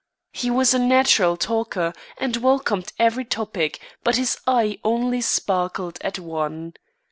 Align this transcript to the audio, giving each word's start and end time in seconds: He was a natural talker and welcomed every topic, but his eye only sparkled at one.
He 0.31 0.49
was 0.49 0.73
a 0.73 0.79
natural 0.79 1.37
talker 1.37 1.93
and 2.17 2.35
welcomed 2.37 2.91
every 2.97 3.23
topic, 3.23 3.79
but 4.03 4.15
his 4.15 4.39
eye 4.47 4.79
only 4.83 5.21
sparkled 5.21 5.99
at 6.01 6.17
one. 6.17 6.73